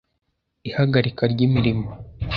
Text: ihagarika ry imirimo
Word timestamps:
ihagarika 0.69 1.23
ry 1.33 1.39
imirimo 1.47 1.89